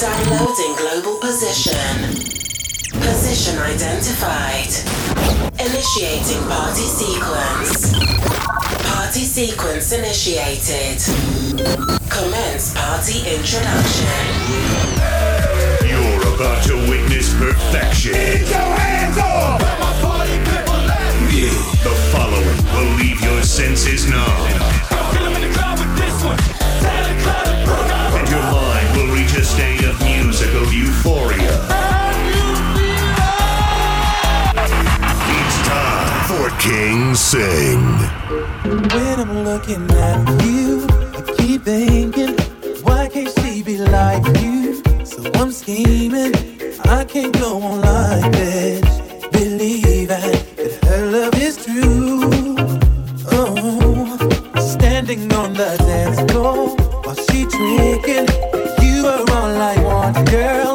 [0.00, 2.16] Downloading global position.
[3.02, 4.72] Position identified.
[5.60, 7.92] Initiating party sequence.
[8.88, 11.02] Party sequence initiated.
[12.08, 14.24] Commence party introduction.
[15.84, 18.12] You're about to witness perfection.
[18.12, 19.60] Get your hands up!
[21.84, 24.99] The following will leave your senses numb.
[30.70, 31.56] Musical euphoria.
[35.28, 37.82] It's time for King Sing.
[38.90, 42.36] When I'm looking at you, I keep thinking,
[42.82, 44.82] why can't she be like you?
[45.04, 46.34] So I'm scheming,
[46.84, 49.00] I can't go on like this.
[49.30, 52.56] Believing that her love is true.
[53.32, 54.16] Oh,
[54.60, 58.49] standing on the dance floor while she tricking.
[60.30, 60.69] Girl.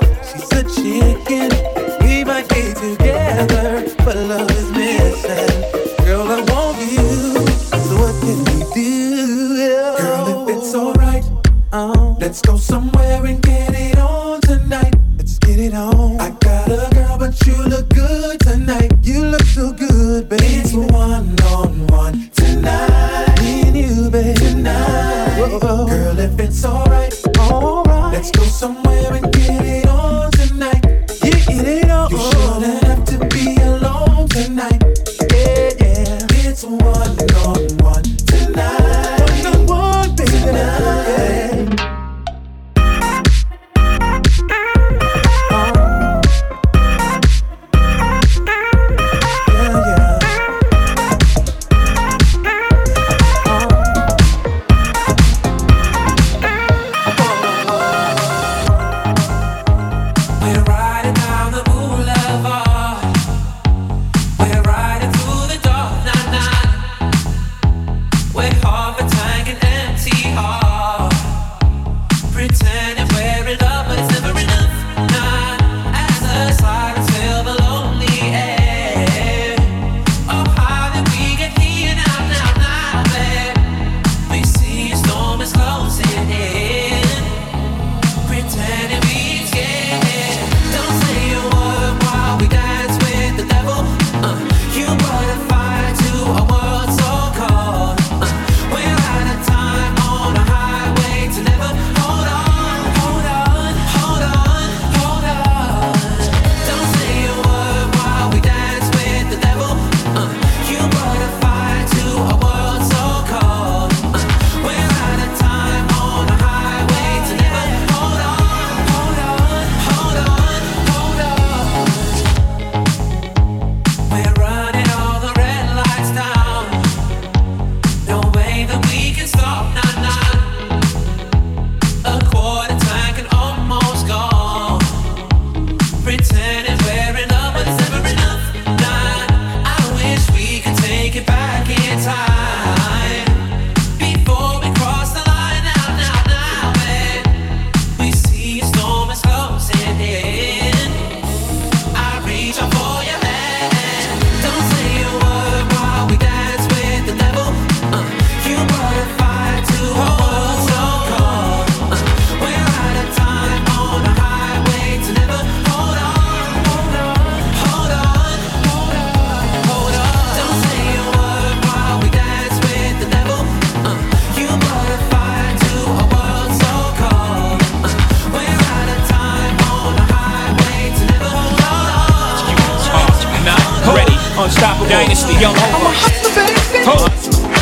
[184.89, 186.85] Dynasty, young I'm a hustler, baby.
[186.85, 186.95] Ho,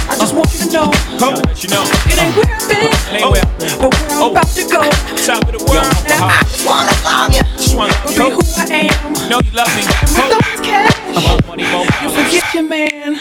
[0.10, 0.88] I just want you to know
[1.20, 1.30] ho,
[1.60, 1.84] you know.
[2.08, 3.46] it ain't where I've been, Ain't where.
[3.80, 4.32] but where I'm Oh.
[4.32, 4.82] about to go.
[5.26, 5.88] Top of the world.
[6.08, 9.30] Now I just wanna love you, Just wanna be ho, who I am.
[9.30, 9.84] know you love me.
[9.84, 11.28] Ho, thoughts cash.
[11.28, 13.20] Mo money, mo You forget your man.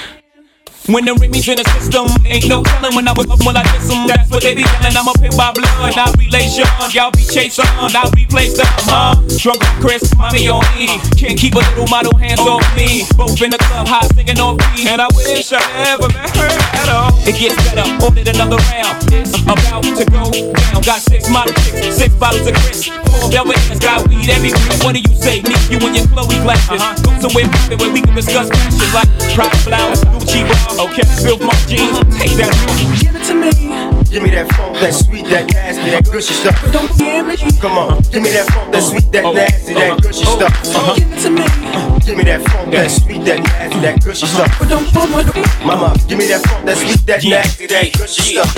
[0.90, 3.56] When they the me in the system, ain't no telling when I was up when
[3.56, 4.08] I diss 'em.
[4.10, 4.96] That's what they be telling.
[4.98, 6.66] I'm a pimp by blood, not relation.
[6.90, 9.14] Y'all be chasing, I'll replace them, huh?
[9.38, 10.98] Drunk with Cris, mommy on me.
[11.14, 13.06] Can't keep a little model hands off me.
[13.14, 14.88] Both in the club, hot singing off me.
[14.90, 17.14] And I wish I never met her at all.
[17.30, 19.06] It gets better, ordered another round.
[19.14, 20.82] It's about to go down.
[20.82, 22.90] Got six model chicks, six bottles of Cris.
[22.90, 24.82] Four Belvedere, got weed everywhere.
[24.82, 25.42] What do you say?
[25.46, 26.82] Need you and your Chloe glasses.
[26.82, 26.98] Uh-huh.
[27.06, 30.71] Go somewhere private where we can discuss fashion like Prada flowers, Gucci bra.
[30.80, 32.52] Okay, silk my jeans, take that.
[33.00, 33.52] Give it to me.
[34.08, 36.56] Give me that funk, that sweet, that nasty, that gushy stuff.
[36.72, 37.36] Don't give me.
[37.60, 40.36] Come on, give me that funk, that sweet, that oh, nasty, that oh, gushy oh,
[40.36, 40.52] stuff.
[40.64, 40.94] Uh-huh.
[40.96, 41.44] Give it to me.
[42.04, 44.58] Give me that funk, that sweet, that nasty, that gushy stuff.
[44.58, 45.22] But don't pull my
[45.64, 48.52] Mama, give me that funk, that sweet, that nasty, that gushy stuff.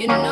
[0.00, 0.29] You know.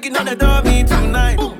[0.00, 1.36] Making all the dummy tonight.
[1.36, 1.59] Joanna,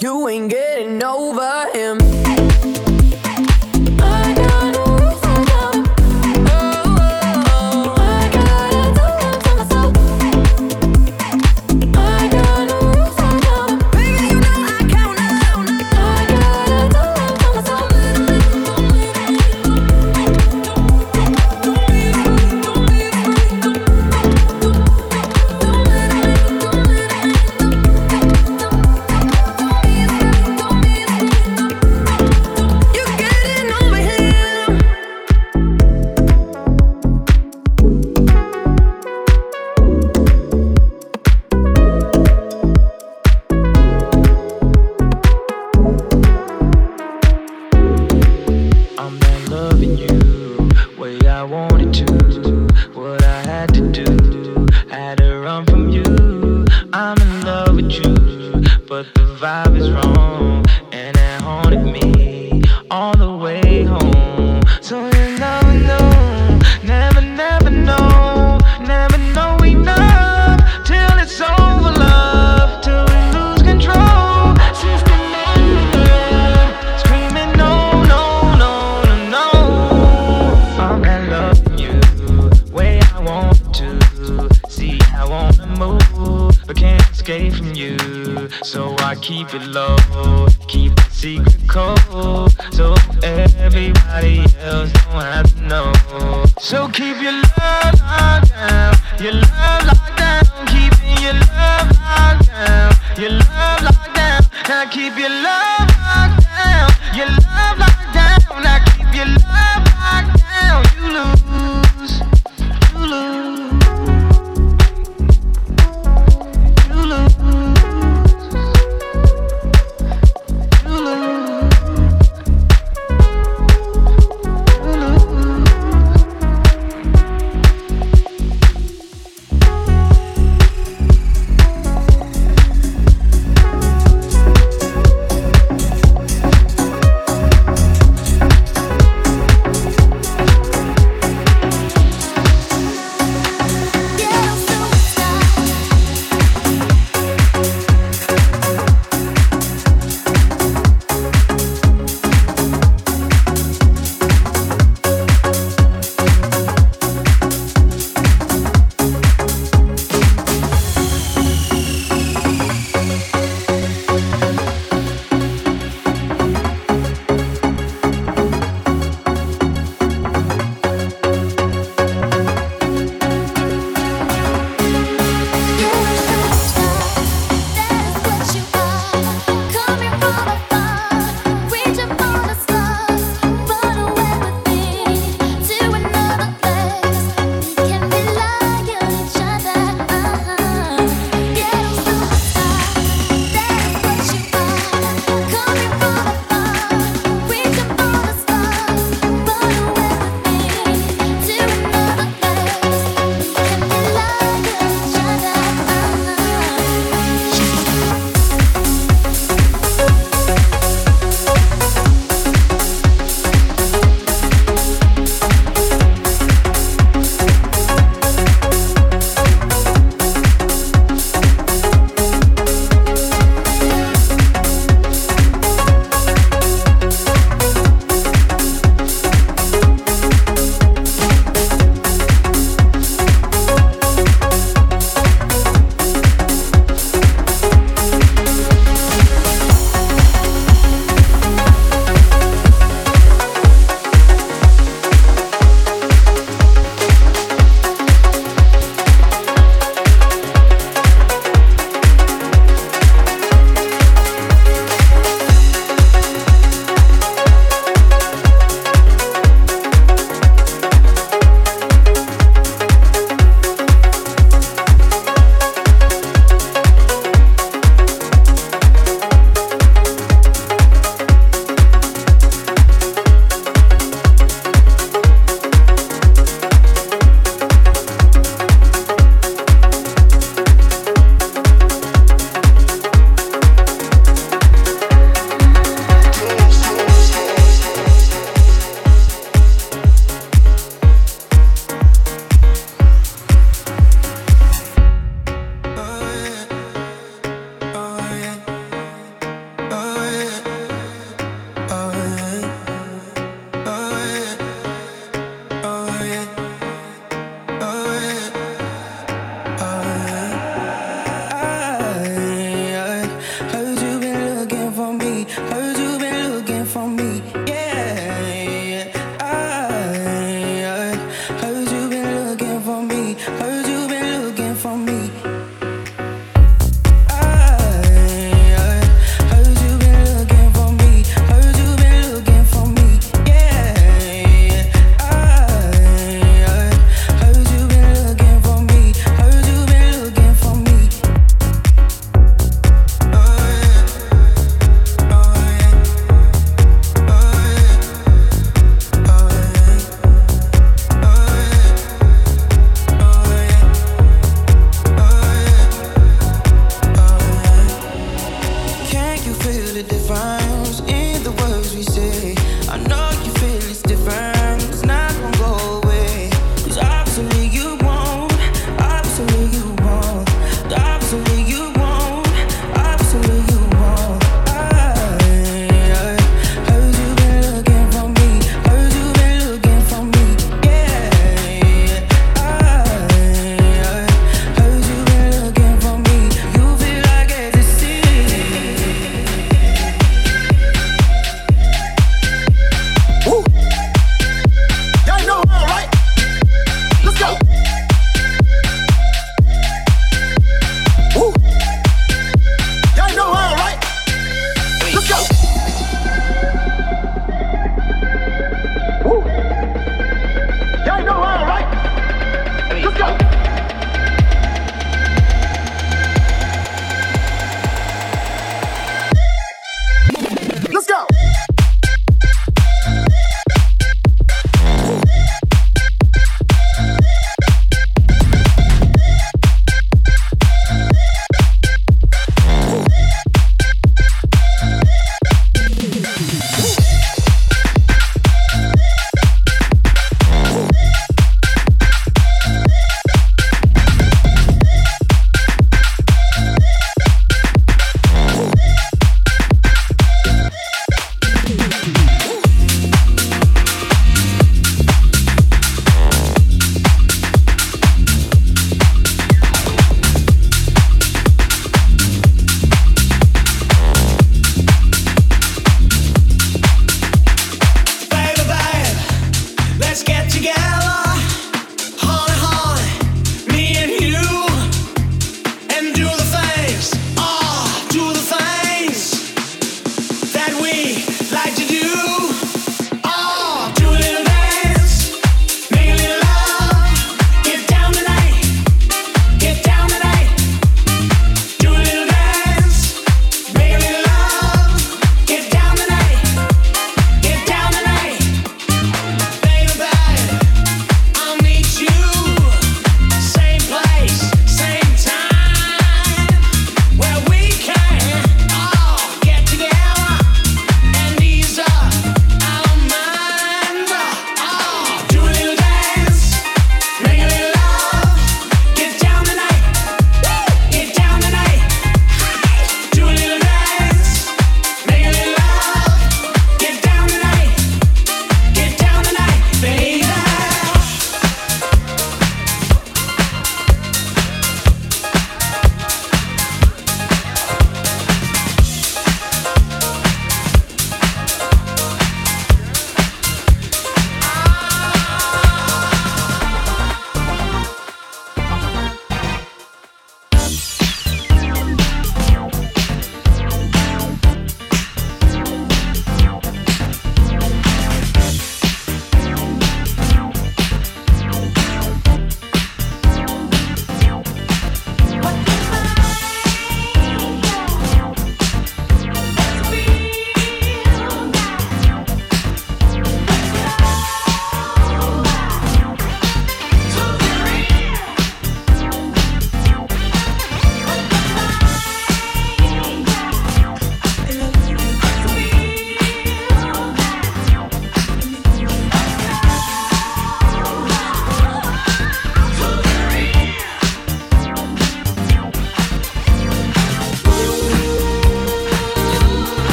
[0.00, 2.37] you ain't getting over him.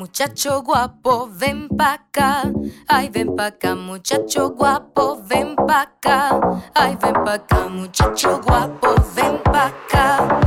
[0.00, 2.50] Muchacho guapo, ven pa' acá.
[2.88, 6.40] Ay, ven pa' acá, muchacho guapo, ven pa' acá.
[6.74, 10.39] Ay, ven pa' acá, muchacho guapo, ven pa' acá.